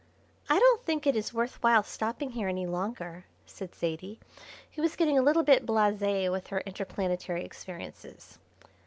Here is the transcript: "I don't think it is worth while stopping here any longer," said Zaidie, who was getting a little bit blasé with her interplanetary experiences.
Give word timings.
"I 0.49 0.57
don't 0.57 0.83
think 0.83 1.05
it 1.05 1.15
is 1.15 1.31
worth 1.31 1.61
while 1.61 1.83
stopping 1.83 2.31
here 2.31 2.47
any 2.47 2.65
longer," 2.65 3.25
said 3.45 3.75
Zaidie, 3.75 4.17
who 4.73 4.81
was 4.81 4.95
getting 4.95 5.19
a 5.19 5.21
little 5.21 5.43
bit 5.43 5.63
blasé 5.63 6.31
with 6.31 6.47
her 6.47 6.61
interplanetary 6.61 7.45
experiences. 7.45 8.39